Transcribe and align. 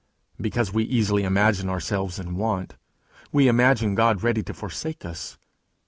Because 0.41 0.73
we 0.73 0.83
easily 0.85 1.21
imagine 1.23 1.69
ourselves 1.69 2.17
in 2.17 2.35
want, 2.35 2.75
we 3.31 3.47
imagine 3.47 3.93
God 3.93 4.23
ready 4.23 4.41
to 4.41 4.51
forsake 4.51 5.05
us. 5.05 5.37